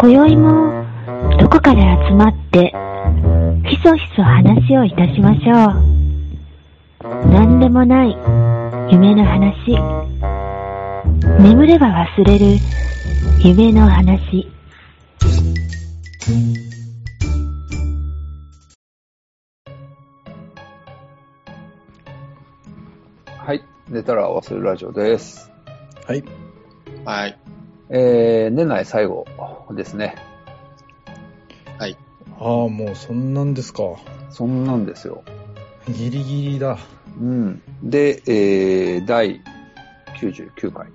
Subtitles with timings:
[0.00, 0.84] 今宵も
[1.40, 2.72] どこかで集まって
[3.68, 5.72] ひそひそ話をいたしましょ
[7.24, 7.28] う。
[7.32, 8.16] 何でもない
[8.92, 9.76] 夢の話。
[11.42, 12.46] 眠れば忘れる
[13.42, 14.46] 夢の話。
[23.36, 23.64] はい。
[23.88, 25.50] 寝たら忘れるラジオです。
[26.06, 26.22] はい。
[27.04, 27.47] はい。
[27.90, 29.26] えー、年内最後
[29.70, 30.16] ですね。
[31.78, 31.96] はい。
[32.38, 33.82] ああ、もうそんなんですか。
[34.30, 35.24] そんなんですよ。
[35.88, 36.78] ギリギリだ。
[37.18, 37.62] うん。
[37.82, 39.40] で、えー、第
[40.20, 40.88] 99回。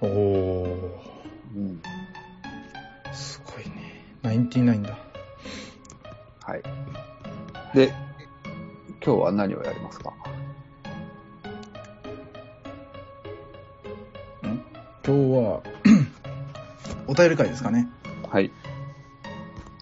[0.00, 0.66] おー、
[1.56, 1.82] うん。
[3.12, 4.04] すごいね。
[4.22, 4.96] ナインティナインだ。
[6.42, 6.62] はい。
[7.74, 7.92] で、
[9.04, 10.12] 今日は何をやりますか？
[15.04, 15.62] 今日は、
[17.06, 17.88] お便り会ですかね。
[18.30, 18.50] はい。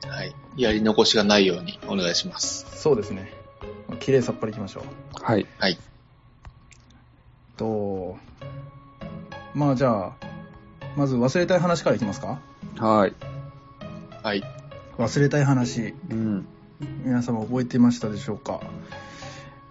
[0.06, 0.34] はい。
[0.56, 2.66] やり残しがないようにお願いします。
[2.80, 3.32] そうですね。
[4.00, 4.84] 綺麗さっぱりいきましょう。
[5.24, 5.46] はい。
[5.58, 5.78] はい。
[7.56, 8.16] と、
[9.54, 10.12] まあじゃあ、
[10.96, 12.40] まず忘れたい話からいきますか？
[12.78, 13.14] はい。
[14.22, 14.42] はい。
[14.98, 15.94] 忘れたい話。
[16.10, 16.46] うん。
[17.04, 18.60] 皆様覚えてましたでしょうか？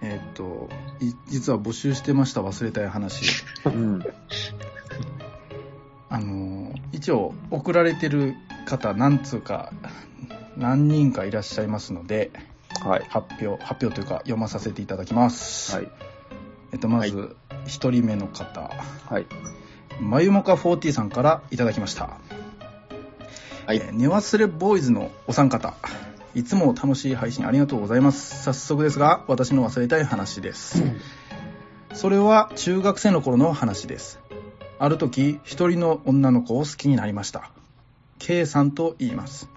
[0.02, 3.46] えーっと、い実は募集してました忘れたい話。
[3.66, 4.04] うん。
[7.04, 8.34] 一応送られてる
[8.66, 9.74] 方、何通か、
[10.56, 12.32] 何人かいらっしゃいますので、
[12.82, 13.06] はい。
[13.10, 15.76] 発表、発表というか読まさせていただきます。
[15.76, 15.92] はい。
[16.72, 17.36] えっと、まはず、
[17.68, 18.72] 一人目の方、
[19.10, 19.26] はい。
[20.00, 22.06] まゆもか40さんからいただきました。
[23.66, 25.74] はいえー寝忘れボーイズのお三方、
[26.34, 28.44] いつも楽しい配信ありがとうございます。
[28.44, 30.82] 早速ですが、私の忘れたい話です。
[31.92, 34.23] それは中学生の頃の話です。
[34.80, 37.52] ある時、一人の女の子を好きになりました。
[38.20, 39.50] K さんと言います。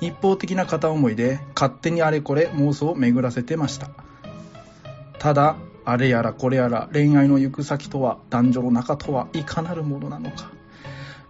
[0.00, 3.90] 一方的な片思いで勝手にあれこれ妄想を巡らせてました。
[5.18, 10.50] ただ、あれやらこれやら恋愛の行く先とは男女の仲とはいかなるものなのか。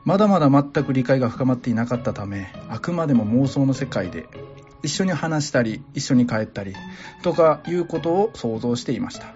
[0.05, 4.27] まだまだ全く理解が深まっていなかったため、あくまでも妄想の世界で、
[4.83, 6.75] 一緒に話したり、一緒に帰ったり、
[7.23, 9.27] とかいうことを想像していました。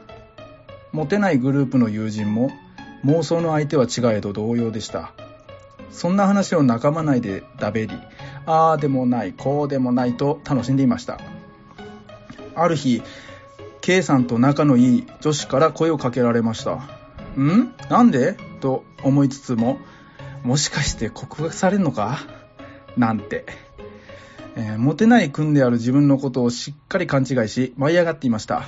[0.93, 2.51] モテないグループの友人も、
[3.05, 5.13] 妄想の相手は違えど同様でした。
[5.91, 7.95] そんな話を仲間内でだべり、
[8.47, 11.21] ああでもない、こうでもないと楽しんでいました。
[12.55, 13.03] ある日、
[13.81, 16.75] K さんと仲のいい女子から声をかけられました。
[17.37, 17.75] ん？
[17.91, 18.37] なんで？
[18.61, 19.79] と思いつつも、
[20.45, 22.21] もしかして告白されるのか？
[22.97, 23.45] なんて。
[24.55, 28.65] えーモテない君である自分のことをしっかり勘違いし、舞い上がっていました。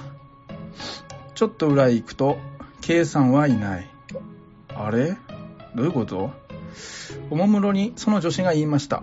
[1.34, 2.38] ちょっと裏へ行くと、
[2.80, 3.93] K さんはいない。
[4.76, 5.16] あれ？
[5.74, 6.30] どういうこと？
[7.30, 9.02] おもむろにその女子が言いました。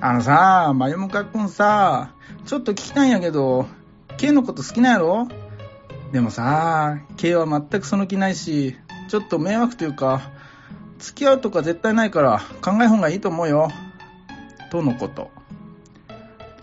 [0.00, 2.12] あのさ、まゆもかくんさ、
[2.46, 3.66] ちょっと聞きたいんやけど、
[4.16, 5.28] K のこと好きなんやろ？
[6.12, 8.76] でもさ、K は全くその気ないし、
[9.08, 10.30] ちょっと迷惑というか、
[10.98, 13.70] 付き合うとか絶対ないから考え方がいいと思うよ。
[14.70, 15.30] とのこと。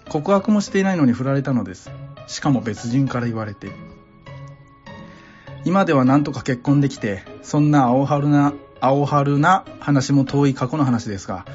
[0.10, 1.92] 告白もしていないのに振られたのです。
[2.28, 3.72] しかも別人から言われて。
[5.64, 11.46] 今ではなんとか結婚できて、そんな青春な、青春な話も遠い過去の話ですが、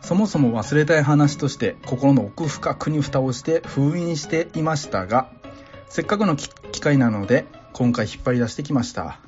[0.00, 5.28] そもそも忘れたい話として心の奥深くに蓋をして封印していましたが、
[5.88, 9.18] せっかくの機会なので今回引っ張り出してきました。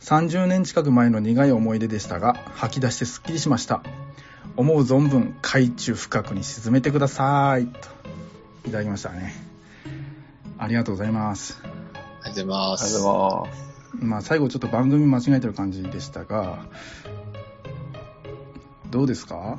[0.00, 3.82] 30年近く前の苦い思い出でしたが、吐き出してスッキリしました。
[4.56, 7.66] 思う存分海中深くに沈めてください。
[7.66, 7.88] と、
[8.66, 9.34] いただきましたね。
[10.58, 11.79] ありがとうございます。
[12.22, 12.86] ありがとうございまあす。
[12.86, 13.70] りがとうございます。
[14.00, 16.58] まあ最後ちょっと番組間違えてる感じでしたが、
[18.90, 19.58] どうですか？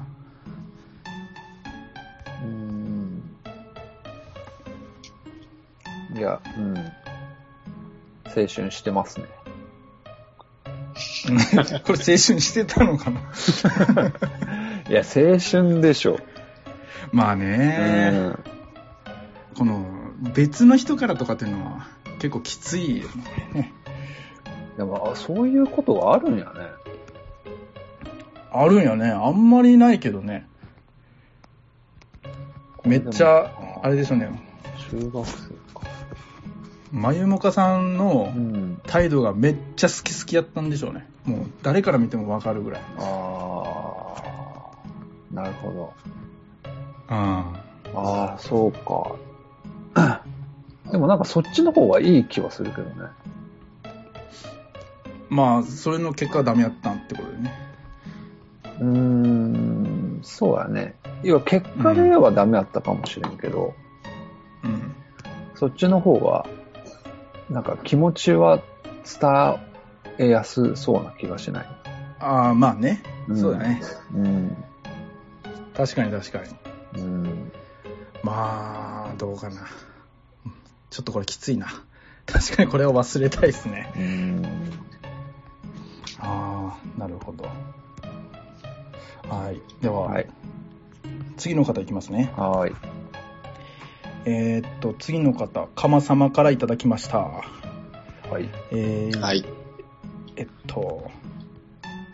[2.42, 3.22] うーん。
[6.16, 6.78] いや、うん。
[6.78, 9.26] 青春してますね。
[11.86, 13.20] これ青春してたのかな？
[14.90, 16.20] いや、青春でしょ。
[17.12, 18.40] まあうね、ん。
[19.58, 19.86] この
[20.34, 21.88] 別の人からとかっていうのは
[22.22, 23.08] 結構きついよ
[23.56, 23.74] ね。
[24.78, 26.52] でも、あそういうことがあるんやね。
[28.52, 29.10] あるんやね。
[29.10, 30.48] あんまりないけどね。
[32.86, 33.52] めっちゃ、
[33.82, 34.30] あれでしょうね。
[34.92, 35.34] 中学生
[35.74, 35.88] か。
[36.92, 38.82] まゆもかさんのうん。
[38.86, 41.10] 態度がめっちゃ好き好きやったんでしょうね。
[41.26, 42.82] もう誰から見てもわかるぐらい。
[43.00, 45.94] あー、なるほど。
[47.10, 47.16] うん。
[47.18, 47.56] あ
[47.96, 49.16] あ、そうか。
[50.92, 53.10] でもなんかそっちの方がいい気はするけどね。
[55.30, 57.54] まあ、それの結果はダメやったってことでね。
[58.82, 60.20] うーん。
[60.24, 60.96] そうやね。
[61.24, 63.74] 要は結果で言えばダメだったかもしれんけど、
[64.64, 64.94] うん。
[65.56, 66.46] そっちの方が、
[67.50, 68.60] なんか気持ちは
[69.20, 69.60] 伝
[70.18, 71.66] えやすそうな気がしない。
[72.20, 73.02] ああ、まあね。
[73.30, 73.82] うんそうだね。
[74.14, 74.58] うん。
[75.74, 76.40] 確かに確か
[76.94, 77.02] に。
[77.02, 77.52] うん。
[78.24, 79.62] まあ、どうかな。
[80.92, 81.68] ちょっとこれきついな。
[82.26, 83.92] 確かにこれは忘れたいですね。
[83.96, 84.46] うん。
[86.20, 87.46] ああ、なるほど。
[87.46, 89.62] はい。
[89.82, 90.30] では、はい。
[91.38, 92.34] 次の方いきますね。
[92.36, 92.76] はーい。
[94.26, 97.20] えーっと、次の方、かま様からいただきました。
[97.20, 97.42] は
[98.40, 98.50] い。
[98.72, 99.46] えーはい。
[100.36, 101.10] えっと、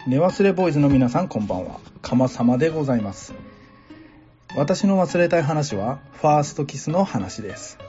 [0.05, 1.79] 寝忘れボーイズの皆さんこんばんは。
[2.03, 3.33] かま様でございます。
[4.55, 7.79] 私の忘れたい話は、ファーストキスの話です。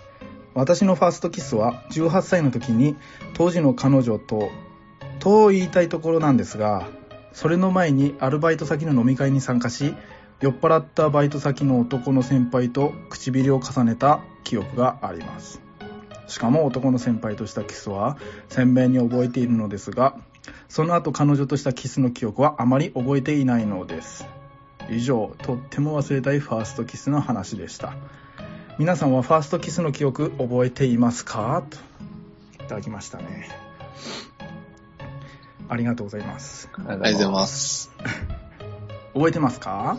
[0.58, 2.96] 私のファーストキスは、18歳の時に、
[3.34, 4.50] 当時の彼女と、
[5.20, 6.88] と言いたいところなんですが、
[7.32, 9.94] それの前にアルバイト先の飲み会に参加し、
[10.40, 15.60] 酔っ払ったバイト先の男の先輩と唇を重ねた記憶があります。
[16.26, 18.18] しかも男の先輩としたキスは
[18.48, 20.16] 鮮明に覚えているのですが、
[20.68, 24.26] その後彼女としたキスの記憶はあまり覚えていないのです。
[24.90, 27.94] 以上、とっても忘れたいファーストキスの話でした。
[28.78, 31.64] 皆さんはファーストキスの記憶覚えていますか？
[32.58, 33.48] といただきましたね。
[35.68, 36.70] ありがとうございます。
[36.74, 37.46] ありがとうございま。
[37.46, 37.90] す。
[39.14, 39.96] 覚えてますか？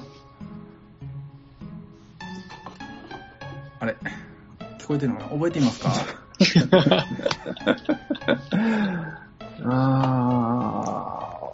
[3.81, 3.96] あれ？
[4.80, 5.30] 聞こえてるのかな？
[5.31, 5.92] 覚えていますか？
[9.66, 11.54] あ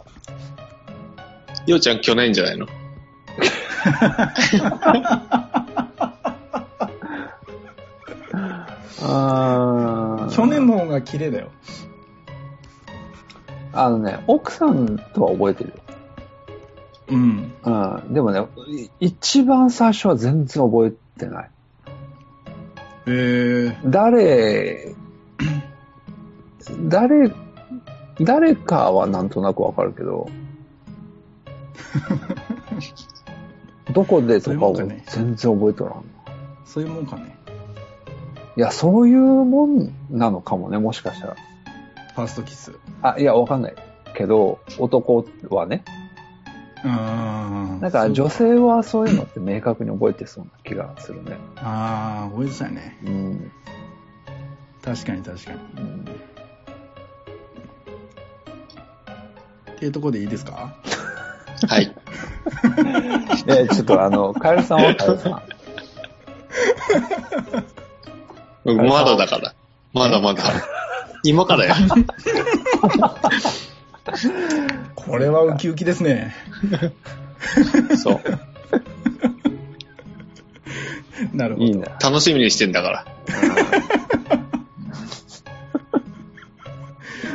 [1.66, 2.66] ようちゃん去年じゃないの？
[9.02, 10.34] あー。
[10.34, 11.50] 去年の方が綺麗だよ。
[13.72, 15.76] あのね、奥さんとは覚えてるよ。
[17.08, 17.52] うん。
[17.62, 17.70] う
[18.10, 18.14] ん。
[18.14, 21.50] でもね、い一番最初は全然覚えてない。
[23.06, 24.94] えー、誰、
[26.88, 27.30] 誰、
[28.20, 30.28] 誰かはなんとなくわかるけど、
[33.92, 36.02] どこでとかはそういうもんかね全然覚えとらんな。
[36.64, 37.35] そういうもんかね。
[38.56, 41.36] いや、そういうもんなのかもね、もしかしたら。
[42.14, 42.72] ファーストキス。
[43.02, 43.74] あ、いや、わかんない。
[44.14, 45.84] けど、男はね。
[46.84, 51.36] あだから女性はそういうのって明確に覚えてそうな気がするね。
[51.56, 52.96] ああ、覚えてたよね。
[53.04, 53.52] うん。
[54.82, 55.58] 確かに確かに。
[55.76, 56.04] うん
[59.72, 60.74] っていうところでいいですか？
[61.68, 61.94] はい。
[63.46, 65.42] え、ちょっとあの、カエルさんはカエルさん。
[68.66, 69.54] うんまだだから。
[69.92, 70.42] まだまだ。
[71.22, 71.76] 今からや。
[74.94, 76.34] これはウキウキですね。
[77.96, 78.20] そう。
[81.32, 81.66] なるほど。
[81.66, 81.86] いいね。
[82.02, 83.06] 楽しみにしてんだから。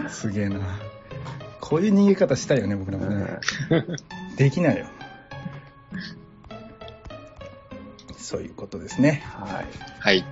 [0.10, 0.60] すげえな。
[1.60, 3.40] こういう逃げ方したいよね、僕らもね。
[4.38, 4.86] できないよ。
[8.18, 9.24] そういうことですね。
[9.26, 9.66] はい。
[10.00, 10.26] はい。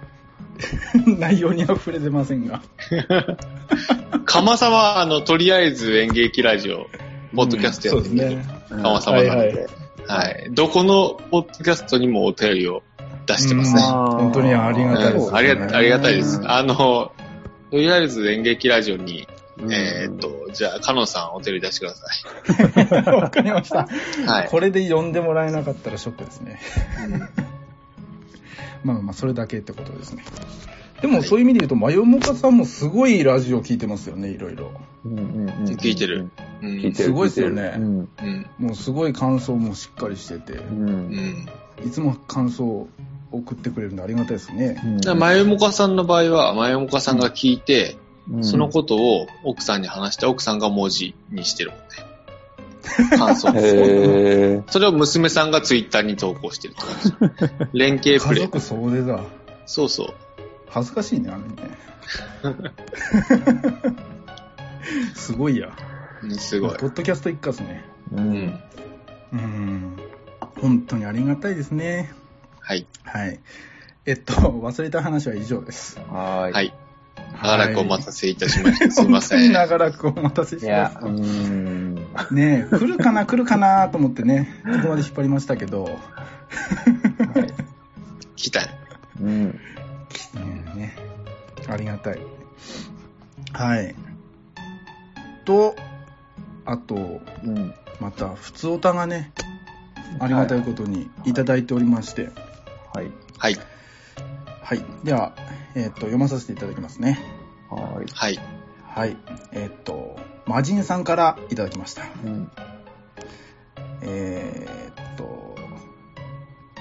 [1.20, 2.62] 内容には触れてませんが。
[4.26, 6.88] かまさは、あの、とりあえず演劇ラジオ、
[7.36, 8.46] ポッドキャストやってる、そうですね。
[8.70, 9.68] かかまさまなので、
[10.08, 12.84] はい、どこのポッドキャストにもお便りを
[13.26, 13.82] 出してますね。
[13.82, 16.42] 本当にありがたいです、うんありがありがたいですう。
[16.42, 19.28] んあの、とりあえず演劇ラジオに、
[19.62, 23.88] うんえーっと、じゃあ、かのさんお便り出してくださ わかりました。
[24.24, 24.26] い。
[24.26, 24.48] はい。
[24.50, 26.60] これで呼んでもらえなかったらショックですね。
[28.84, 30.24] まあまあ、それだけってことですね。
[31.02, 34.72] でも、そういう意味で言うと、マヨモカさんもすごいラジオ聞いてますよね、いろいろ。
[35.06, 36.30] うんうんうん聞いてる。
[36.62, 36.70] うん。
[36.70, 36.94] 聞いてる。
[36.96, 37.84] すごいっすよねうん。
[37.84, 38.48] うん。
[38.58, 40.64] もうすごい感想もしっかりしてて、う。
[40.70, 41.50] うんん。
[41.86, 42.90] いつも感想を
[43.32, 44.82] 送ってくれるんでありがたいですね。
[45.18, 47.96] まゆもかさんの場合は、まゆもかさんが聞いて、
[48.30, 51.86] うんそのことを奥さんに話して、奥さんが文字にしてるもんね。
[53.18, 53.50] 感想。
[53.50, 54.72] へー。
[54.72, 57.78] それを娘さんがツイッターに投稿してるって感じ。
[57.78, 58.46] 連携プレイ。
[58.46, 59.22] 家族総出だ。
[59.66, 60.08] そうそう。
[60.70, 61.78] 恥ずかしいね、あれね。
[65.16, 65.70] すごいや。
[66.24, 66.78] うんすごい。
[66.78, 67.86] ポッドキャスト一家ですね。
[68.12, 68.16] う。
[68.18, 68.64] うんん。
[69.34, 69.98] うん。
[70.62, 72.12] 本当にありがたいですね。
[72.60, 72.88] はい。
[73.04, 73.40] はい。
[74.06, 76.00] えっと、忘れた話は以上です。
[76.12, 76.54] はーい。
[76.54, 76.74] はい。
[77.42, 78.92] 長らくお待たせいたしました。
[78.92, 79.52] すいません。
[79.52, 82.08] 長らくお待たせしまいやし、うーん。
[82.14, 82.34] た。
[82.34, 86.00] ねえ、来るかな来るかなと思ってね、ここまで引っ張りましたけど、
[88.36, 88.70] 来たい。
[89.22, 89.48] うん。
[89.48, 89.56] ね
[90.76, 90.96] えね
[91.68, 92.20] ありがたい。
[93.54, 93.96] はい。
[95.46, 95.76] と、
[96.66, 97.74] あと、うん。
[98.00, 99.32] また、普通歌がね、
[100.20, 102.30] ありがたいことにいただいておりまして、
[102.94, 103.12] はい。
[103.38, 103.58] はい。
[104.62, 104.84] はい。
[105.04, 105.34] では、
[105.76, 107.20] えっ、と、読まさせていただきますね。
[107.70, 108.06] はい。
[108.14, 108.40] はい。
[108.86, 109.18] はい。
[109.52, 112.04] えっ、と、魔人さんからいただきました。
[112.26, 112.52] うん。
[114.02, 115.56] えーっと、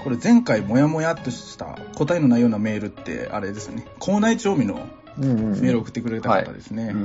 [0.03, 3.85] これ前回もやもやっとした答えのないようなメールってあれですね。
[3.99, 4.87] 校内調味の。
[5.17, 6.95] メールを送ってくれた方ですね。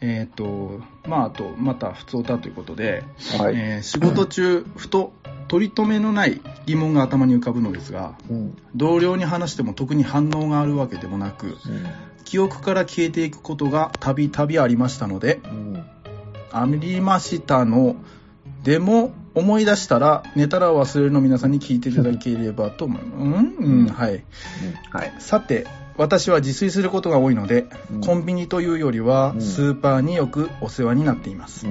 [0.00, 3.04] えーっと、まああと、また普通歌ということで、
[3.38, 3.54] はい。
[3.56, 5.12] えー仕事中、ふと
[5.48, 8.56] 取り留めのない疑問が頭に浮かぶのですが、うん。
[8.76, 11.56] 同僚に話しても特に反応があるわけでもなく、
[12.24, 15.84] 記憶から消えていくことがたびたびありましたので、うん。
[16.52, 17.96] ありましたの。
[18.62, 23.58] でも、思い出したら、寝たら忘れるの皆さんに聞いていただければと思います。
[23.60, 24.24] うん、うん、はい。
[24.90, 25.14] はい。
[25.18, 31.66] さて、私は自炊することが多いので、うんコンビニというよりはう、んスーパーによくお世話になっています。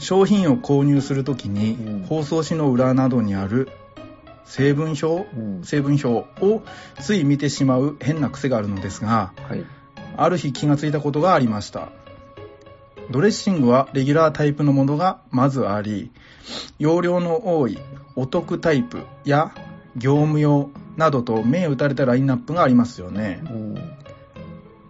[0.00, 0.04] うん。
[0.04, 3.68] 商品を購入するときに、うん包装紙の裏などにある
[4.44, 5.64] 成分表、うん。
[5.64, 6.08] 成分表
[6.44, 6.62] を
[7.00, 9.64] つい見てしまう変な癖があるのですが、はい。
[10.16, 11.90] ある日気がついたことがありました。
[13.10, 16.10] ドレッシングはレギュラータイプのものがまずあり、
[16.78, 17.78] 容量の多い
[18.16, 19.52] お得タイプや
[19.96, 23.40] 業務用などと目打たれたラインナップがありますよね。
[23.44, 23.74] うん。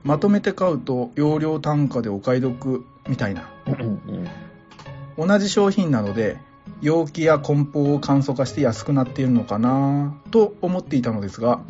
[0.03, 3.49] まとめて買うと容量単価でお買い得みたいな。
[3.67, 4.29] うん。
[5.27, 6.39] 同じ商品なので、
[6.81, 11.61] 容器や梱包を簡素化して安くなっているのかなと思っていたのですが、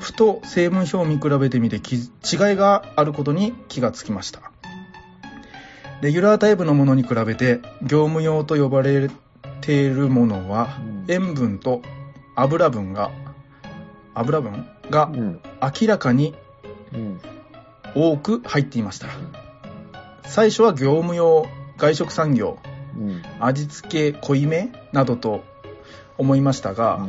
[0.00, 2.06] ふと成分表を見比べてみてき違い
[2.56, 4.50] があることに気がつきました。
[6.00, 9.10] レギュラータイプのものに比べて業務用と呼ばれ
[9.60, 11.82] ているものはうん塩分と
[12.36, 13.10] 油分が
[14.14, 15.40] 油分がうん。
[15.80, 16.34] 明らかに
[16.92, 17.20] うん。
[17.94, 19.08] 多く入っていました。
[20.24, 21.46] 最初は業務用
[21.78, 22.77] 外食産業うん。
[23.40, 25.44] 味付け濃いめなどと
[26.16, 27.06] 思いましたが、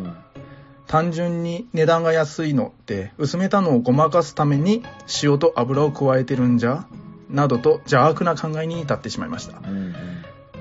[0.87, 4.83] 単純に値段が安いのって薄めたのをごまかすために
[5.21, 6.87] 塩と油を加えてるんじゃ
[7.29, 9.59] などと邪悪な考えに至ってしまいました。
[9.59, 9.93] うん。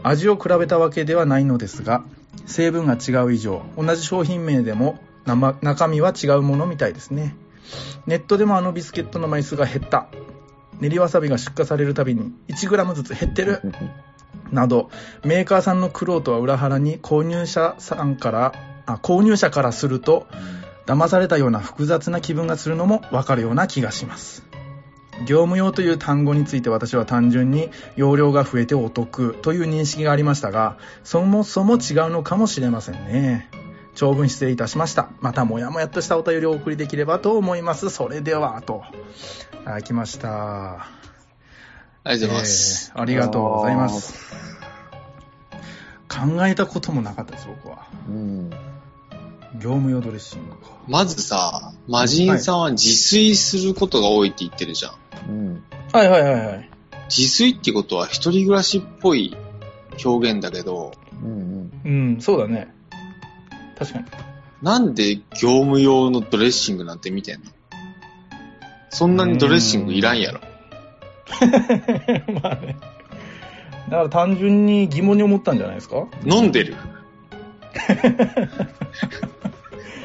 [0.02, 2.04] 味を比べたわけではないのですが
[2.47, 7.35] 成分が違う以上同じ商品名でも生中身は違うものみたいですね。
[8.06, 10.08] ネットでもあのビスケットの枚数が減った。
[10.80, 13.61] 練りわさびが出荷されるたびに 1g ずつ減ってる
[14.52, 14.90] など、
[15.25, 18.52] メーカーさんの苦労とは裏腹に購入者さんから、
[18.87, 20.26] あ購入者からすると、
[20.87, 24.42] 騙されたような複雑な気分がするのもわかるような気がします。
[25.26, 31.78] 業務用という単語について私は単純に容量が増えてお得という認識がありましたが、そもそも違う
[32.11, 33.50] のかもしれませんね。
[33.94, 35.11] 長文失礼いたしました。
[35.20, 37.90] またもやもやっとしたお便りをお送りできればと思います。
[37.90, 38.85] それでは、と。
[39.61, 40.87] いただきました。
[42.09, 42.93] ありがとうございます。
[42.95, 44.15] えーありがとうございます。
[46.09, 47.87] 考えたこともなかったです、僕は。
[48.09, 48.50] うん。
[49.57, 50.57] 業務用ドレッシングか。
[50.87, 54.95] まずさ、魔人さんは自炊することが多いって言ってるじゃん。
[55.29, 55.65] うん。
[55.93, 56.71] はいはいはいはい。
[57.11, 59.37] 自炊ってことは一人暮らしっぽい
[60.05, 61.71] 表現だけど、うん。
[61.85, 62.75] うん、そうだね。
[63.79, 64.07] 確かに。
[64.62, 67.50] なんで業務用のドレッシングなんて見てんの？
[68.91, 70.41] そんなにドレッシングいらんやろ。
[72.42, 72.76] まあね。
[73.88, 76.06] だから単純に疑問に思ったんじゃないですか？
[76.25, 76.75] 飲んでる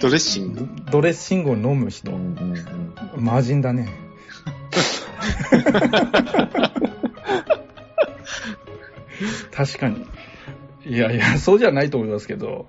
[0.01, 0.67] ドレッシング？
[0.91, 2.15] ドレッシングを飲む人う。
[2.15, 2.93] ん。
[3.17, 3.87] 魔人だね。
[9.51, 10.05] 確かに。
[10.85, 12.67] いやいや、そうじゃないと思いますけど。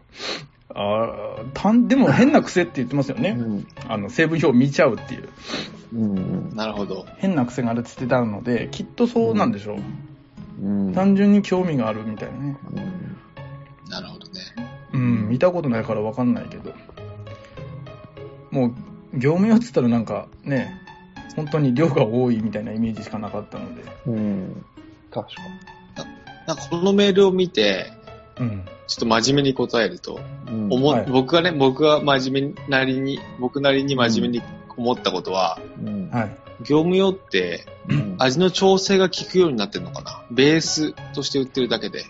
[0.74, 3.36] あーたんでも変な癖って言ってますよね。
[3.38, 3.66] うん。
[3.88, 5.28] あの、成分表を見ちゃうっていう。
[5.94, 6.56] うん。
[6.56, 7.06] なるほど。
[7.18, 10.66] 変な癖があるって言ってたので、きっとそうなんでしょう。
[10.66, 10.92] うん。
[10.92, 12.56] 単純に興味があるみたいなね。
[13.88, 14.40] なるほどね。
[14.92, 16.74] うん、見たことないからわかんないけど。
[18.50, 20.80] もう、業務用って言ったらなんかね、
[21.36, 23.82] 本当に量が多いみたいなイメージしかなかったので。
[24.06, 24.64] うん。
[25.10, 25.42] 確か
[26.46, 27.92] なんかこのメールを見て、
[28.38, 28.64] うん。
[28.86, 30.74] ちょっと真面目に答えると、に。
[30.74, 34.44] 思はい僕がね、僕が真面目なりに、僕なりに真面目に
[34.76, 36.10] 思ったことは、うん。
[36.10, 36.36] はい。
[36.60, 38.16] 業務用ってうん。
[38.18, 40.24] 味の調整が効くようになってるのかな？
[40.30, 42.04] ベースとして売ってるだけで。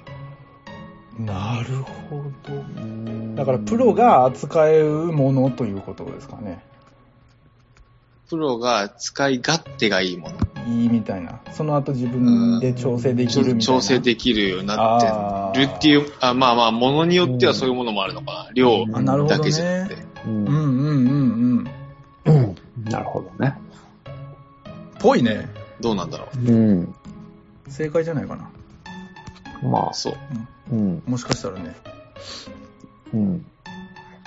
[1.19, 1.76] なる
[2.11, 2.52] ほど。
[2.52, 6.64] うんだからプロ、が扱えるものということですかね。
[8.28, 10.37] プロが使い勝手がいいもの。
[10.66, 11.40] いいみたいな。
[11.52, 13.61] その後自分で調整できるみたいな。
[13.61, 18.50] 調整できるようになってるっていう、あまあまあ、ものによってはそういうものもあるのかな。
[18.54, 20.02] 量あ、なるほどだけじゃなくねて。。
[20.26, 21.69] うんうんうんうん
[22.25, 22.35] うん。
[22.35, 22.57] うん。
[22.85, 23.54] なるほどね。
[24.99, 25.49] ぽいね。
[25.81, 26.95] どうなんだろうん。
[27.69, 28.50] 正解じゃないかな。
[29.62, 30.16] まあう。、そう。
[30.73, 31.02] うん。
[31.07, 31.75] もしかしたらね。
[33.12, 33.47] うん。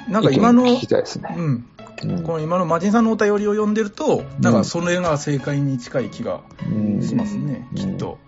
[0.08, 1.36] なんか今の、意見聞きたいですね。
[1.38, 1.66] うん、
[2.04, 8.20] うんこの今のマジンさんのお便りを読んでると、なんかそれが正解に近い気がうんしますね、うんきっと。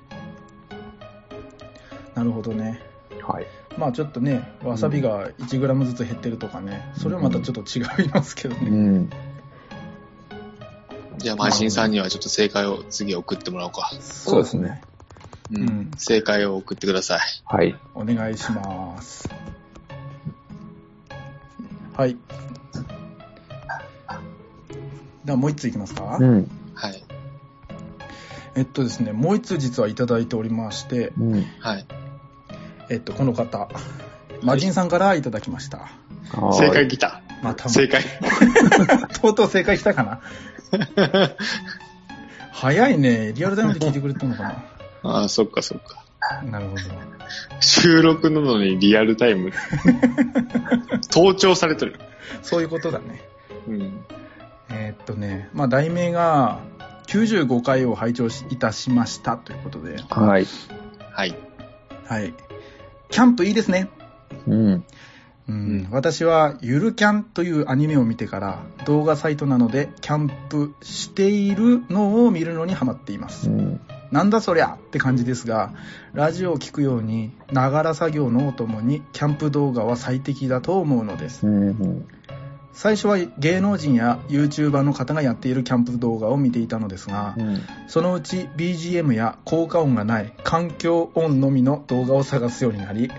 [2.15, 2.81] なるほどね。
[3.21, 3.47] はい。
[3.77, 8.69] まあちょっとね、わさびが 1g ずつ減ってるとかね、それはまたちょっと違いますけどね。
[8.69, 9.09] うん。
[11.17, 13.91] じゃあ、マシンさんにはちょっと正解を次送ってもらおうか。
[13.99, 14.81] そうですね。
[15.51, 17.19] ううん正解を送ってください。
[17.45, 17.75] はい。
[17.93, 19.29] お願いします。
[21.95, 22.17] はい。
[25.25, 26.49] ではもう一ついきますか、うん。
[26.73, 27.03] はい。
[28.55, 31.45] えっとですね、もう一つ実はいただいておりまして、うん。
[31.59, 31.85] はい。
[32.89, 33.69] えっと、この方、
[34.41, 35.77] マジンさんからいただきました。
[35.77, 35.89] はい
[36.53, 37.21] 正解来た。
[37.41, 38.03] また、正解。
[39.21, 40.21] とうとう正解したかな？
[42.51, 43.33] 早いね。
[43.33, 44.63] リアルタイムで聞いてくれてるのか
[45.03, 46.03] ああ、そっかそっか。
[46.43, 46.81] ななるほど。
[47.61, 49.51] 収録なのにリアルタイム。
[51.09, 51.99] 盗聴されてる。
[52.43, 53.21] そういうことだね。
[53.67, 54.05] うん。
[54.71, 56.61] えーっとね、まあ、題名が、
[57.07, 60.45] 95回を拝聴しいたしましたということで、はい。
[61.11, 61.35] はい。
[62.05, 62.33] はい。
[63.09, 63.89] キャンプいいですね。
[64.47, 64.85] うん。
[65.47, 73.49] うん、私はゆるキャンというアニメを見てから動画サイトなのでキャンプしているのを見るのにハマっています。
[73.49, 73.81] うん。
[74.11, 75.73] なんだそりゃって感じですが、
[76.13, 81.45] ラジオを聞くように、ながら作業のお供にキャンプ動画は最適だと思うのです。
[81.45, 82.07] うん。
[82.73, 87.61] 最初は芸能人や YouTuber の方がやっているキャンプ動画を見ていたのですが、うん。
[87.87, 93.11] そのうち BGM や効果音がない環境音のみの動画を探すようになり、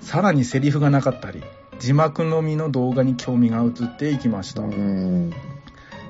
[0.00, 1.42] さらにセリフがなかったり、
[1.78, 4.62] 字幕のみの動画に興味が移っていきました。
[4.62, 5.32] うん。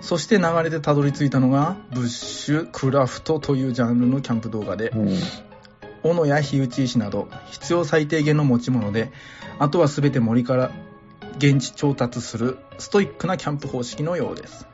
[0.03, 5.17] そして流れでたどり着いたのが、ブッシュクラフトというジャンルのキャンプ動画で、うん。
[6.03, 9.12] 斧や火打ち石など必要最低限の持ち物で、
[9.59, 10.73] あとは全て森から
[11.38, 14.66] 現地調達するストイックなキャンプ方式のようです。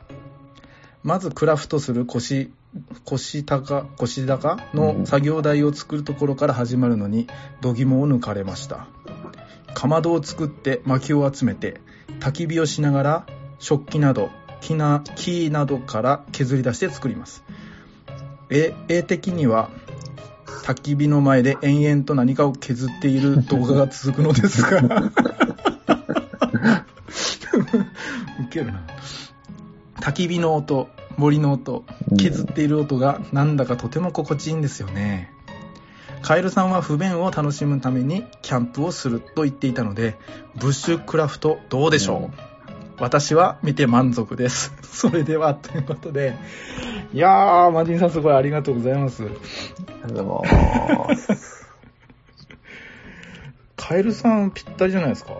[1.03, 2.51] まずクラフトする腰、
[3.05, 7.27] 腰高、腰高の作業台を作るところから始まるのに、
[7.61, 8.87] 度肝を抜かれました。
[9.73, 11.79] かまどを作って薪を集めて、
[12.19, 13.25] 焚き火をしながら
[13.59, 14.29] 食器など
[14.61, 17.43] 木な木などから削り出して作ります。
[18.49, 19.69] 絵絵的には
[20.63, 24.81] 焚き火の前で延々と何かを削っている動画が続くのですが
[28.49, 28.83] ウケるな
[29.97, 31.85] 焚き火の音森の音
[32.17, 35.31] 削っている音がなんだかとても心地いいんですよね
[36.23, 40.17] カエルさんは不便を楽しむためにキャンプをすると言っていたので
[40.55, 42.49] ブッシュクラフトどうでしょう、
[42.99, 44.73] 私は見て満足です。
[44.83, 46.35] それでは、ということで。
[47.13, 49.23] いやー、マジンさんすごいありがとうございます。
[49.23, 49.33] あり
[50.13, 50.53] がとうござい
[50.97, 51.65] ます。
[53.77, 55.31] カエルさんぴったりじゃないですか。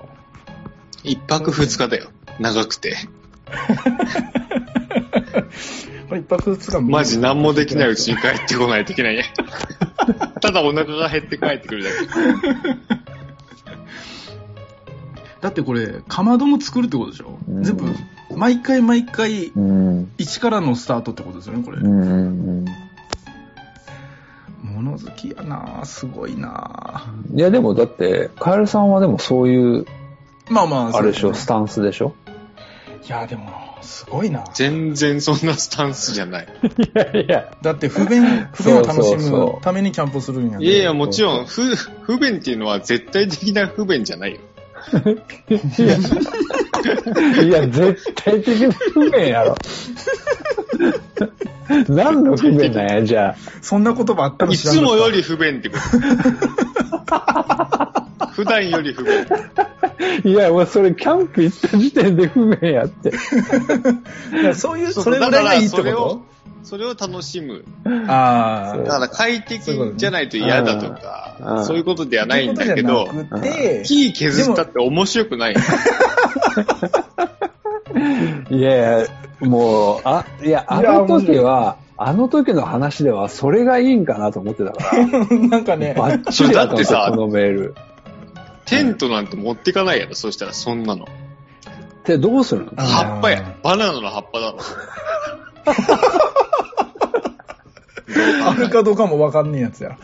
[1.04, 2.12] 一泊二日だよ。
[2.40, 2.96] 長くて。
[6.10, 9.26] これ一泊二日マジ何もできないうちに帰ってこないといけないね。
[10.42, 11.96] ただお腹が減って帰ってくるだけ。
[15.42, 17.86] だってこれ、かまども作るってことでしょ、うん全部、
[18.36, 20.12] 毎回毎回、うん。
[20.18, 21.78] 一からのスタートってことですよね、これ。
[21.78, 22.02] うん。
[22.02, 22.06] う
[22.64, 22.66] ん。
[24.64, 29.86] 物好きやなすごいないや、でもだって、カエルさんはでもそういう、
[30.50, 32.14] まあまあ、あるでしょ、スタンスでしょ？
[32.28, 32.29] ね
[33.06, 36.48] いや、でも、すごいな全然そんなスタンスじゃない。
[36.48, 37.58] いやいや。
[37.62, 44.40] だって不便、 不便を楽しむためにキャンプをするんやでいやいや、もちろん、不、不便っていうのは絶対的な不便じゃないよ。
[45.50, 45.96] いや、
[47.44, 49.56] いや、絶対的な不便やろ。
[51.88, 53.36] 何の不便なんや、 じゃあ。
[53.62, 55.82] そんな言葉あったのい知らなかったつもより不便ってこと。
[58.34, 59.14] 普段より不便。
[60.24, 63.10] いや、もうそれキャンプ行った時点で不便やって。
[63.10, 66.22] いやそういう、それぐらいがいいってこ
[66.64, 67.66] それを楽しむ。
[68.08, 68.78] ああ。
[68.78, 75.56] だから快適じゃないと嫌だとうんか、そういうことではないんだけど、そういうことじゃなくて、木削ったって面白くない。
[78.50, 79.08] いやいや、
[79.42, 85.08] もう、あ、いや、あの時は、あの時の話では、それがいいんかなと思ってたから、
[85.50, 87.76] なんかね、バッチリだってそれだってさこのメール。
[88.66, 91.08] テントなんて持ってかないやろ、そしたらそんなの。
[92.06, 92.72] で、どうするの？
[92.78, 93.56] あ葉っぱや。
[93.64, 94.58] バナナの葉っぱだろ。
[98.48, 99.98] あるかどうかもわかんねえやつや。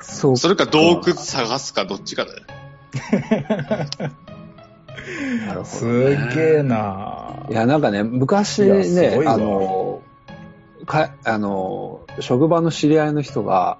[0.00, 2.40] そうそれか洞窟探すかどっちかだよ。
[5.46, 5.90] なるほすど。
[6.34, 10.02] げえないや、なんかね、昔ねあの、
[10.86, 13.78] か、あの、職場の知り合いの人が、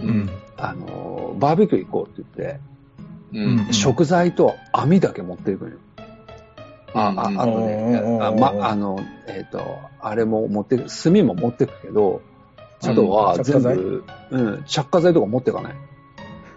[0.00, 0.30] うん。
[0.56, 2.60] あの、バーベキュー行こうって言って、
[3.68, 3.72] うん。
[3.72, 5.76] 食材と網だけ持っていくのよ。
[6.94, 12.20] あ、あ、あとね、うんあま、あの、えっ、と、あれも持ってく、炭も持ってくけど、
[12.82, 15.74] あとはうん全部、うん、着火剤とか持ってかない。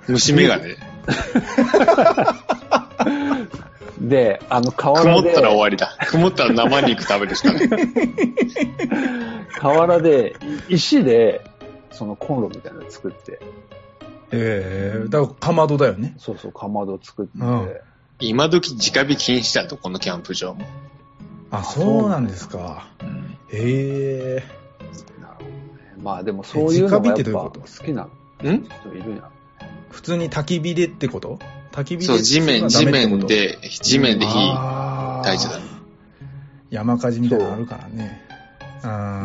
[0.07, 0.75] 虫眼鏡？
[3.99, 5.97] で、あの、河原で曇った、ら終わりだ。
[6.07, 7.69] 曇ったら生肉食べるしかない。
[9.59, 10.35] 河原で、
[10.69, 11.41] 石で、
[11.91, 13.39] そのコンロみたいなの作って、
[14.31, 16.15] ええだからかまどだよね。
[16.17, 17.69] そうそう、かまど作って、うん
[18.19, 20.65] 今時直火禁止だと、このキャンプ場も。
[21.51, 22.87] あ、そうなんですか。
[23.01, 24.43] うんへえ。
[25.21, 25.51] なるほどね。
[26.01, 27.59] まあでもそういうのがやっぱ直火ってどういうこと？
[27.61, 28.07] 好きな
[28.43, 29.29] うん人いるんや。
[29.89, 31.39] 普通に焚き火でってこと？
[31.75, 33.19] 焚き火でそう、地面、地面。
[33.27, 34.33] で、地面で火、
[35.23, 35.65] 大事だね。
[36.69, 38.21] 山火事みたいなのあるからね。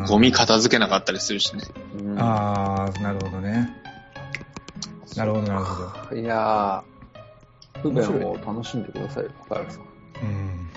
[0.09, 1.63] ゴミ片付けなかったりするしね。
[1.99, 3.71] うんあー、なるほどね。
[5.17, 6.21] なるほど、なるほど。
[6.21, 9.83] いやー、不便を楽しんでくださいよ、高原さん。
[9.83, 9.85] う
[10.27, 10.71] ん。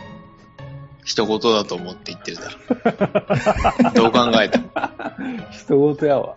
[1.05, 2.43] 一言だと思って言ってるだ
[3.83, 3.91] ろ。
[3.93, 4.69] どう考えても。
[5.51, 6.35] 人事やわ。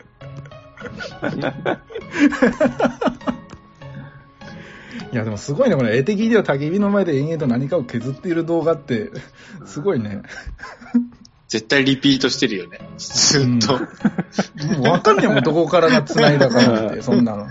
[5.13, 9.11] いや、でもすごいね、これ、絵的には焚き火の前で延々と何かを削っている動画って、
[9.65, 10.23] すごいね。
[11.49, 12.81] 絶対リピートしてるよね。
[12.99, 13.79] ずっと。
[13.79, 17.49] もうわかんねえもん、どこからが繋いだかなんて、 そんなの。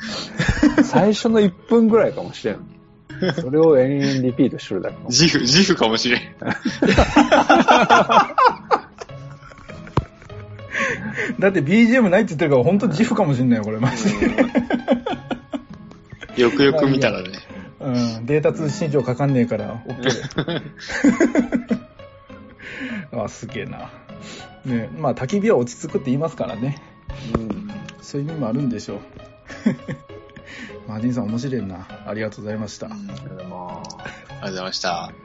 [0.84, 2.60] 最初の1分ぐらいかもしれん。
[3.40, 4.98] それを延々リピートしてるだけ。
[5.06, 6.22] 自負、自負かもしれん。
[11.40, 14.30] だって BGM ないって言ってるから、本当自負かもしんないよ、これ、マジで。
[16.38, 17.30] よくよく見たらね。
[17.80, 17.90] う
[18.22, 20.02] ん、データ通信上かかんねえから、OK
[20.46, 20.62] で。
[23.24, 23.92] あ、すげえな。
[24.66, 26.82] ねまあ、焚き火は落ち着くって言いますからね。
[27.36, 27.70] うん。
[28.02, 29.00] そういう意味もあるんでしょう。
[30.88, 31.88] マージンさん面白いな。
[32.06, 32.88] ありがとうございました。
[32.90, 35.25] まあ、ありがとうございました。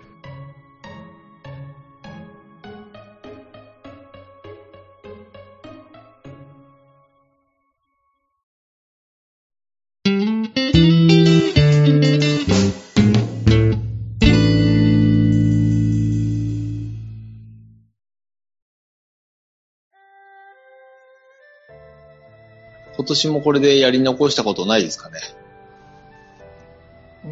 [23.11, 25.21] 年もこれでやり残したことないですかね？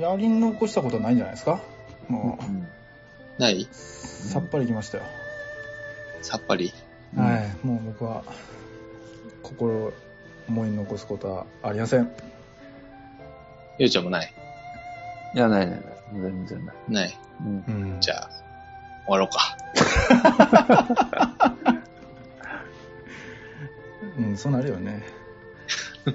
[0.01, 1.61] やり残したことないんじゃないですか？
[2.09, 2.39] も
[3.39, 5.05] ない、う、さっぱりきましたよ。
[6.23, 6.73] さっぱり？
[7.17, 7.67] うんはい。
[7.67, 8.23] もう僕は、
[9.43, 9.93] 心
[10.49, 12.11] 思い残すことはありません。
[13.79, 14.33] ゆうちゃんもない？
[15.35, 15.83] いや、ないないない。
[16.13, 16.77] 全然ない。
[16.89, 17.19] ない？
[17.41, 18.31] うんうんじゃあ、
[19.07, 19.57] 終わろうか。
[24.19, 25.03] うん、そうなるよね。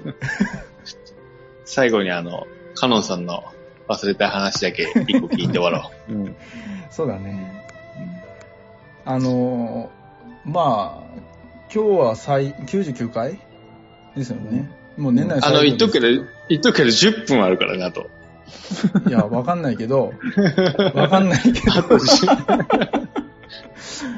[1.64, 3.44] 最後にあの、カノンさんの
[3.88, 6.12] 忘れた話だけ一個聞いて終わろう。
[6.12, 6.36] うん。
[6.90, 7.64] そうだね。
[9.04, 11.04] あのー、まあ、
[11.74, 13.38] 今日は最、99回
[14.16, 14.70] ですよね。
[14.96, 16.14] もう年内あの、言っとくけど。
[16.14, 18.08] ど、言っとくけど10分あるからなと。
[19.08, 20.12] いや、わかんないけど、
[20.94, 23.08] わかんないけあと10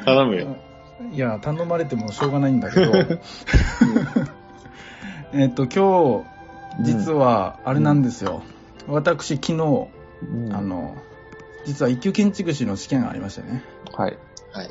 [0.04, 0.56] 頼むよ。
[1.00, 2.92] ど、いや、頼まれてもしょうがないんだけど、
[5.38, 6.24] えっと、今
[6.78, 8.42] 日、実は、あれなんですよ。
[8.88, 9.88] 私、昨日、
[10.22, 10.96] うんあ、の、
[11.66, 13.62] 実は一級建築士の試験がありましたよね。
[13.92, 14.18] はい。
[14.52, 14.70] はい。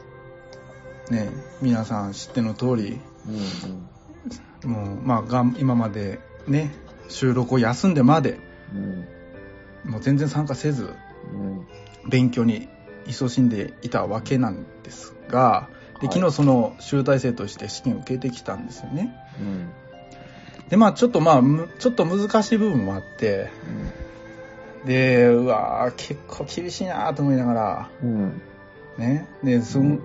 [1.12, 1.30] ね、
[1.62, 6.74] 皆さん知っての通り、うんもう、まあがん、今までね、
[7.10, 8.40] 収録を休んでまで、
[8.74, 8.78] う
[9.88, 9.92] ん。
[9.92, 10.96] もう全然参加せず、
[11.32, 11.68] うん。
[12.10, 12.68] 勉強に
[13.08, 15.70] 勤しんでいたわけなんですが、
[16.02, 19.16] ではい昨日その集大成として試験を受けてきたんですよね。
[19.40, 19.72] うん。
[20.70, 23.50] で、まあちょっとまあ、むちょっと難しい部分もあって、
[24.86, 28.42] で、うわー結構厳しいなと思いながら、うん。
[28.98, 30.02] ね、で、そん、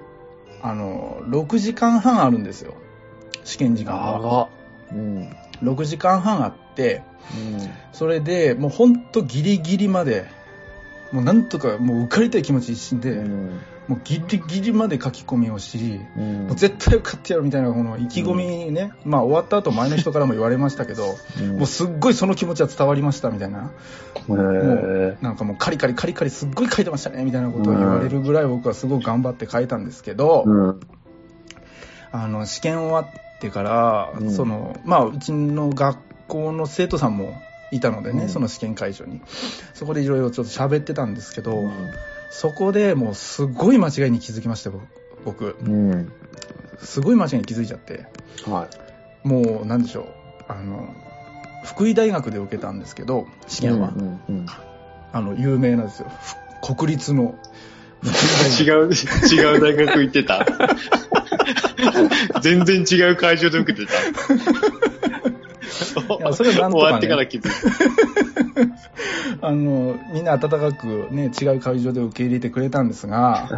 [0.63, 2.75] あの、6時間半あるんですよ。
[3.45, 4.49] 試験時間が。
[4.93, 5.31] うん。
[5.63, 7.03] 6時間半あって、
[7.35, 7.71] うん。
[7.93, 10.27] それでもうほんとギリギリまで、
[11.13, 13.61] もうなんとかもう受かりたい気持ち一心で、うん。
[13.91, 16.47] もうギリギリまで書き込みをし、うん。
[16.47, 21.57] もう絶対受かってやるみたいなこの意気込みね、まあ終わった後前の人からも言われましたけど、うん。
[21.57, 23.73] もうすっごいその気持ちは伝わりましたみたいな、
[24.29, 25.25] へー。
[25.25, 30.81] なんかもうカリカリカリカリすっごい書いてましたねみたいなことを言われるぐらい僕はすごく頑張って書いたんですけど、うん。
[32.13, 34.31] あの試験終わってから、うん。
[34.31, 35.99] そのまあうちの学
[36.29, 38.29] 校の生徒さんもいたのでね、うん。
[38.29, 39.21] その試験会場に。
[39.75, 41.73] そこでいろいろちょっと喋ってたんですけど、うん
[42.31, 44.81] そこでもうすごい間違いに気づきましたよ
[45.25, 46.13] 僕うん。
[46.79, 48.07] すごい間違いに気づいちゃって
[48.47, 48.69] は
[49.25, 49.29] い。
[49.29, 50.07] もうなんでしょう
[50.49, 50.95] あの
[51.65, 54.47] 福井大学で受けたんですけど試験は、うんうん
[55.13, 56.11] あの、有名なんですよ。
[56.63, 57.35] ふ国立の。
[58.61, 58.91] 違う、
[59.31, 60.47] 違う大学行ってた。
[62.41, 63.93] 全然違う会場で受けてた。
[66.19, 68.71] いやそれはなんとかね終わってから気づい
[69.41, 69.47] た。
[69.49, 73.49] あの、みんな温かくね、違う会場で受け入れてくれたんですが、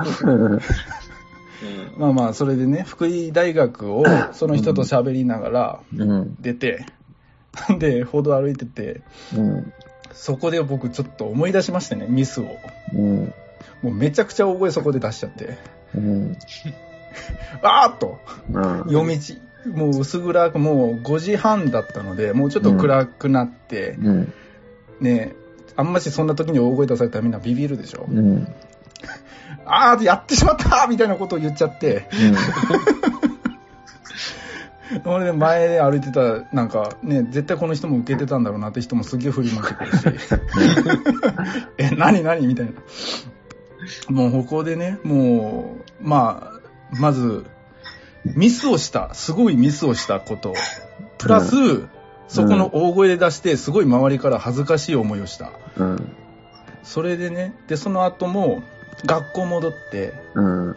[1.96, 6.36] まあまあ、それでね、福井大学をその人と喋りながらうん。
[6.40, 6.86] 出て、
[7.78, 9.02] で、歩道歩いてて、
[9.36, 9.72] うん。
[10.12, 12.58] そこで僕ちょっと思い出しましてね、ミスを。
[12.94, 13.34] うん。
[13.82, 15.58] もうめちゃくちゃ大声そこで出しちゃって、
[15.94, 16.36] うん。
[17.62, 18.18] あーっと、
[18.52, 18.84] うん。
[18.90, 19.18] 夜道、
[19.66, 24.32] もう薄暗く、もう5時半だったので、もうちょっと暗くなって、うん。
[25.00, 25.34] ね、
[25.76, 28.06] あんましそんな時に大声出されたらみんなビビるでしょ？
[28.08, 28.48] うん。
[29.64, 32.06] あーやってしまったみたいなことを言っちゃって、
[35.04, 40.28] それで前で歩いてた、なんかね、絶対この人も受けてたんだろうなって人もすげえ振り向いてくるし、
[41.78, 42.46] え、何何？
[42.46, 42.72] みたいな。
[44.08, 47.44] もうここでね、もう、まあ、まず、
[48.24, 50.54] ミスをした、すごいミスをしたこと、
[51.18, 51.54] プラス、
[52.28, 55.52] そこの大声で出して、すごい周りから恥ずかしい思いをした。
[55.76, 56.12] うん。
[56.82, 58.62] それでね、で、その後も、
[59.04, 60.76] 学校戻って、うん。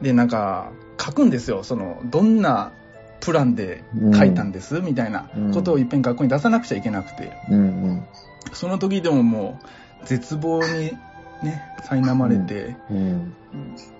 [0.00, 1.64] で、なんか、書くんですよ。
[1.64, 2.72] その、どんな
[3.20, 3.82] プランで
[4.14, 8.04] 書いたんです、みたいなことをいっぺん学校に出さなくちゃいけなくて、うん。
[8.52, 9.58] その時でもも
[10.02, 10.92] う、絶望に
[11.42, 13.34] ね、苛まれて、うん。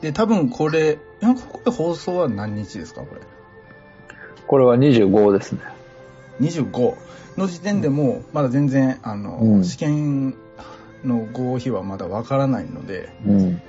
[0.01, 3.20] で、多分これ、これ放送は何日ですか、これ？
[4.46, 5.61] これは25ですね。
[6.40, 6.96] 25
[7.37, 10.35] の時点でも、まだ全然、あの、うん試験
[11.05, 13.62] の合否はまだわからないので、うん。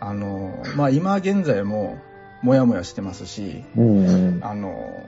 [0.00, 1.98] あの、まあ、今現在も、
[2.42, 4.40] もやもやしてますし、うん。
[4.42, 5.02] あの、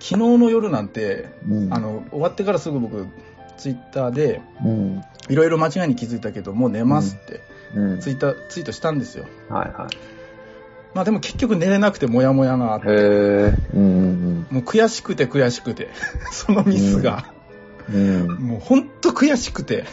[0.00, 1.72] 昨日の夜なんて、うん。
[1.72, 3.06] あの、終わってからすぐ僕、
[3.58, 5.04] ツイッターで、うん。
[5.28, 7.40] いろいろ間違いに気づいたけど、もう寝ますって、うん。
[8.00, 9.26] ツイッター、ツイートしたんですよ。
[9.48, 9.88] はいは
[10.92, 12.82] まあでも結局寝れなくてモヤモヤがあっい。
[12.82, 13.54] て、へえ。
[13.74, 14.46] うん。
[14.50, 15.88] もう悔しくて悔しくて、
[16.32, 17.32] そのミスが、
[17.88, 18.28] うん。
[18.38, 19.84] もうほんと悔しくて。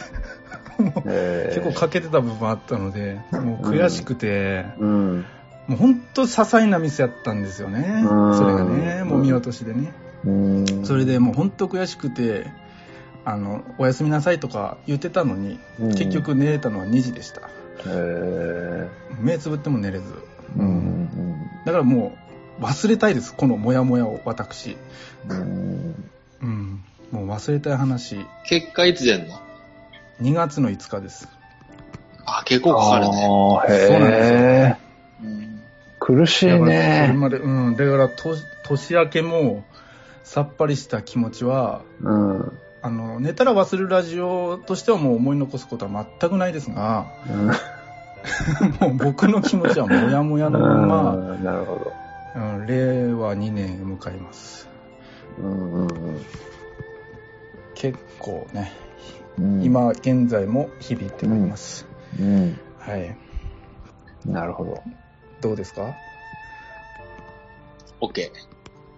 [0.78, 5.24] 結構欠けてた部分あったので、もう悔しくて、うん。
[5.66, 8.04] もうほんと些細なミスやったんですよね。
[8.04, 9.92] うんそれがね、もう見落としでね。
[10.24, 10.84] うん。
[10.84, 12.46] それでもうほんと悔しくて、
[13.24, 17.42] あの、おやすみなさいとか言ってたのに、うん結局寝れたのは2時でした。
[17.80, 18.88] へえ。
[19.20, 20.04] 目つぶっても寝れず。
[20.56, 21.08] うん。
[21.64, 22.16] だからも
[22.60, 24.76] う忘れたいです、このモヤモヤを私。
[25.28, 26.10] うん。
[26.42, 26.84] うん。
[27.10, 29.40] もう忘れたい話、結果いつ出んの
[30.20, 31.28] ？2月の5日です。
[32.26, 33.22] あ、結構かかるね。
[33.22, 35.62] そうなんですよん
[36.00, 37.76] 苦しいだからうん。
[37.76, 39.64] だからと年明けも
[40.22, 42.58] さっぱりした気持ちは、うん。
[42.88, 47.12] あの、寝たら忘れるラジオとしてはもう思い残すことは全くないですが、
[48.80, 51.92] もう僕の気持ちはもやもやのまま、 うんなるほど。
[52.34, 54.70] うん、令和2年へ向かいます。
[55.38, 55.88] うんうん
[57.74, 58.72] 結構ね、
[59.38, 59.62] うん。
[59.62, 61.86] 今現在も響いております。
[62.18, 62.58] うん。
[62.78, 63.14] はい。
[64.24, 64.82] なるほど。
[65.42, 65.94] どうですか
[68.00, 68.32] ？OK。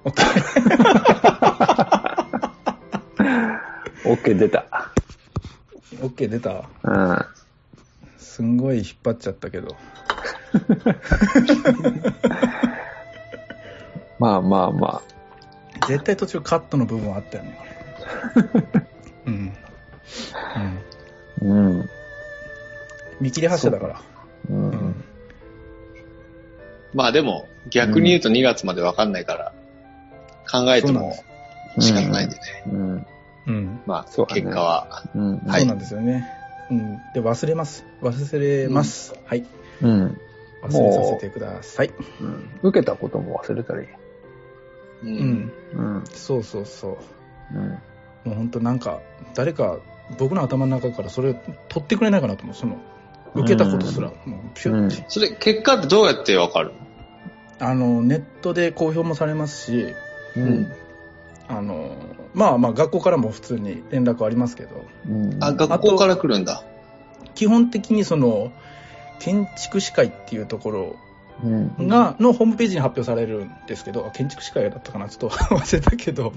[0.05, 2.01] ?OK。
[4.11, 4.67] OK 出た。
[6.01, 6.65] OK 出た？
[6.83, 7.25] うん。
[8.19, 9.77] すんごい引っ張っちゃったけど。
[14.19, 15.01] まあまあま
[15.87, 17.65] 絶対途中カットの部分はあったよね、こ
[18.41, 18.49] れ。
[19.27, 19.35] うん。
[19.35, 19.53] うん。
[20.35, 20.73] あ。
[21.43, 21.89] うん。
[23.21, 24.01] 見切り発車だから。
[24.51, 24.53] う。
[24.53, 25.05] うんん。
[26.95, 29.53] まあでも、逆に言うと2月までわかんないから、
[30.51, 31.15] 考えても
[31.79, 32.43] 仕方ないんでね。
[32.67, 33.07] うん。
[33.47, 33.81] うん。
[33.87, 35.05] まあ、そうだね結果は。
[35.15, 35.39] うん。
[35.39, 36.29] はいそうなんですよね。
[36.71, 37.03] うん。
[37.13, 37.85] で、忘れます。
[38.03, 39.15] 忘れます。
[39.25, 39.45] はい。
[39.83, 40.21] うん。
[40.63, 41.91] 忘れさせてください。
[42.21, 42.51] うん。
[42.63, 43.89] 受けたことも忘れたらいい。
[43.89, 43.97] う。
[45.03, 45.53] うんん。
[45.73, 46.05] うん。
[46.07, 46.99] そうそうそ
[47.53, 47.59] う。
[47.59, 47.71] うん。
[48.25, 49.01] もう本当なんか、
[49.35, 49.79] 誰か、
[50.19, 51.35] 僕の頭の中からそれを
[51.69, 52.55] 取ってくれないかなと思う。
[52.55, 52.77] その、
[53.35, 55.05] 受けたことすら、もうピュッて。
[55.09, 56.73] それ、結果ってどうやってわかる
[57.59, 59.95] あの、ネットで公表もされますし、
[60.37, 60.73] ううん。
[61.51, 61.91] あの、
[62.33, 65.37] まあまあ学校からも普通に連絡ありますけど、うん。
[65.41, 66.63] あ、学校から来るんだ。
[67.35, 68.53] 基本的にその、
[69.19, 70.97] 建築士会っていうところ
[71.43, 71.89] うん。
[71.89, 75.09] が、のホームページに発表されるんですけど、あ建築士会だったかな？
[75.09, 76.33] ちょっと 忘れたけど、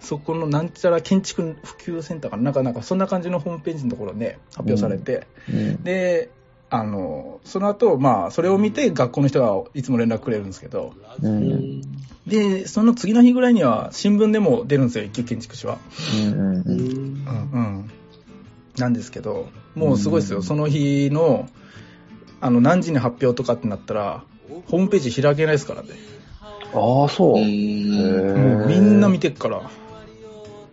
[0.00, 2.44] そこのなんちゃら建築普及センターかな？
[2.44, 5.84] なんか、なんかそんな感じのホームページのところで発表されて、うん。
[5.84, 6.30] で、
[6.70, 11.26] あの、その後、まあ、それを見て学校の人がいつも連絡くれるんですけど、う。
[11.26, 11.82] うんん。
[12.26, 15.78] で、その次の日ぐらいには新聞でも出るんですよ、一級建築士は。
[16.12, 16.32] うん。
[16.32, 16.62] うん。
[16.66, 17.90] うんうん。
[18.76, 20.42] なんですけど、もうすごいですよ。
[20.42, 21.48] その日の、
[22.40, 24.24] あの、何時に発表とかってなったら、
[24.68, 25.88] ホームページ開けないですからね。
[26.74, 27.38] ああ、そう。
[27.38, 29.62] もうみんな見てっから。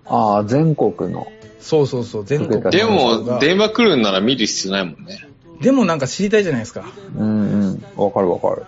[0.06, 1.32] ああ、全国の。
[1.60, 5.20] そうそうそう、全国のでも、電話来るんなら見る必要ないもんね。
[5.62, 6.86] でもなんか知りたいじゃないですか。
[7.16, 7.84] うんうん。
[7.96, 8.66] わかるわかる。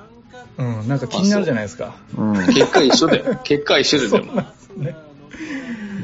[0.58, 1.96] うん、なんか気になるじゃないですか。
[2.18, 2.48] うん。
[2.48, 3.40] 結果一緒だよ。
[3.44, 4.42] 結果一緒ででも。
[4.78, 4.96] ね。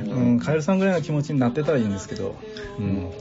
[0.08, 2.36] うん、カエルさんぐらいの気持ちになってたらいいんですけど、
[2.80, 3.12] うん。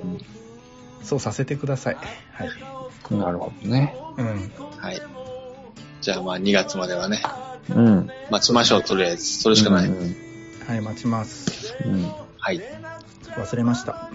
[1.02, 1.96] そうさせてください。
[2.32, 3.14] はい。
[3.16, 3.94] なるほどね。
[4.18, 4.26] うん。
[4.78, 5.00] はい。
[6.00, 7.22] じゃあまあ2月まではね、
[7.70, 8.08] うん。
[8.30, 9.24] 待ちましょう、とりあえず。
[9.24, 9.88] それしかない。
[9.88, 10.32] うん
[10.66, 11.74] はい、待ちます。
[11.84, 12.12] うん。
[12.38, 12.60] はい。
[13.36, 14.10] 忘れました。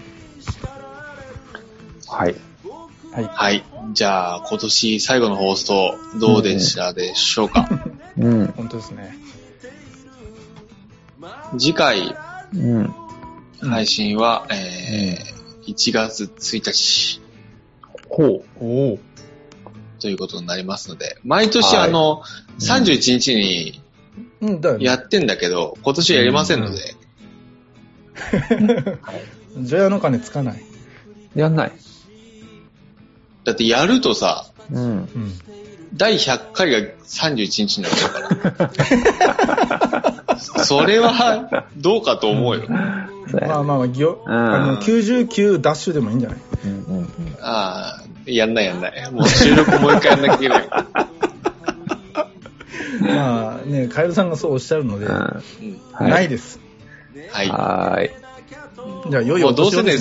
[2.06, 2.34] はい。
[3.12, 3.24] はい。
[3.24, 3.64] はい。
[3.92, 7.68] じゃあ、今年最後の放送、どうでしたでしょうか？
[8.18, 8.46] うん。
[8.48, 9.16] 本当ですね。
[11.58, 12.14] 次回
[12.54, 12.94] うん。
[13.60, 17.20] 配信は、えー、1月1日
[18.08, 18.44] ほう。
[18.60, 18.98] おお。
[20.00, 22.22] ということになりますので、毎年はいあの、
[22.60, 23.82] 31日に
[24.40, 24.84] うん、だよね。
[24.84, 26.94] やってんだけど、今年はやりませんので、
[29.60, 30.62] 除夜の鐘つかない。
[31.34, 31.72] やんない。
[33.48, 34.82] だってやるとさ、うん。
[34.82, 35.08] うん。
[35.94, 38.10] 第100回が31日になっちゃう
[38.52, 38.70] か
[40.36, 40.38] ら。
[40.64, 42.64] それは、どうかと思うよ。
[42.68, 43.08] ま
[43.60, 46.38] あまあまあ、ぎょうんあの、99ダッシュでもいいんじゃない？
[46.66, 47.08] うんうんうん。
[47.40, 49.10] ああ、やんないやんない。
[49.10, 50.68] もう収録もう一回やんなきゃいけない。
[53.00, 55.22] まあね、カエルさんがそうおっしゃるので、うんうん
[55.92, 56.60] はいないです。
[57.32, 57.48] はい。
[57.48, 58.10] はーい。
[59.10, 59.96] じゃあ、良いおもうどうせね、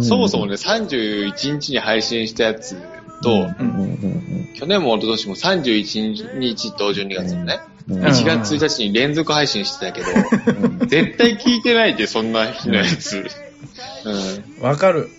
[0.00, 2.76] そもそもね、31日に配信したやつ
[3.22, 3.48] と、
[4.54, 8.04] 去年も一昨年も31日と12月のね、うんうん。
[8.04, 10.06] 1月1日に連続配信してたけど、
[10.86, 13.26] 絶対聞いてないで、そんな日のやつ。
[14.04, 14.64] うん。
[14.64, 15.10] わかる。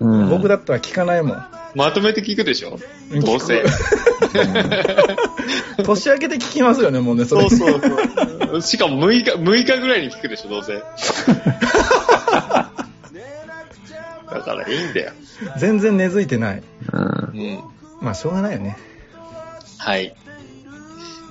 [0.00, 0.30] うん。
[0.30, 1.46] 僕だったら聞かないもん。
[1.74, 2.78] まとめて聞くでしょ？
[3.10, 3.62] うんどうせ。
[5.84, 7.48] 年明けて聞きますよね、もうね、それ。
[7.50, 8.62] そうそうそう。
[8.62, 10.74] しかも6日、6日ぐらいに聞くでしょ、どうせ。
[14.34, 15.12] だからいいんだよ。
[15.58, 16.62] 全然根付いてない。
[16.92, 17.00] うん。
[17.00, 17.64] うん。
[18.00, 18.76] まあ、しょうがないよね。
[19.78, 20.14] はい。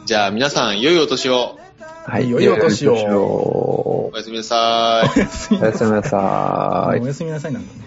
[0.05, 1.59] じゃあ皆さん、良いお年を。
[2.05, 2.29] はい。
[2.29, 5.09] 良いお年をおおやすみなさい。
[5.17, 5.59] おやすみ
[5.91, 7.07] なさーいお。
[7.07, 7.82] やすみなさいなんだね。